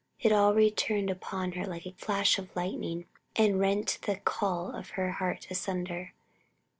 [0.19, 3.05] It all returned upon her like a flash of lightning,
[3.35, 6.13] and rent the caul of her heart asunder."